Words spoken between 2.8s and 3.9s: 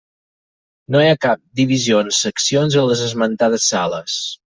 en les esmentades